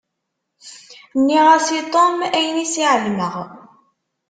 Nniɣ-as 1.17 1.67
i 1.79 1.81
Tom 1.93 2.17
ayen 2.39 2.63
iss 2.65 2.75
i 2.81 2.83
εelmeɣ. 2.93 3.33